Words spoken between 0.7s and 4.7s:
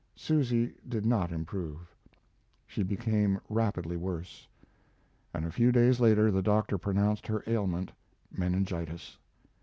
did not improve. She became rapidly worse,